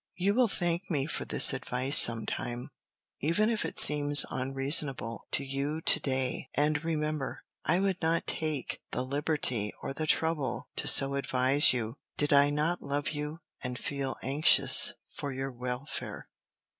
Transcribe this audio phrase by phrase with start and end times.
[0.15, 2.71] You will thank me for this advice sometime,
[3.19, 8.81] even if it seems unreasonable to you to day, and remember, I would not take
[8.89, 13.77] the liberty or the trouble to so advise you, did I not love you and
[13.77, 16.27] feel anxious for your welfare.